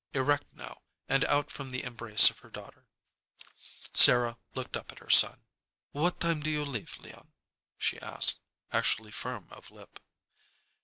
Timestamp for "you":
6.49-6.65